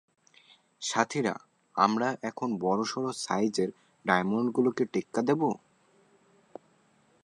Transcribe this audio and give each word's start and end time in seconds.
সাথীরা, 0.81 1.35
আমরা 1.75 2.07
এখন 2.21 2.49
বড়সড় 2.57 3.09
সাইজের 3.17 3.69
ডায়মন্ডগুলোকে 4.05 4.83
টেক্কা 4.85 5.21
দেব! 5.21 5.41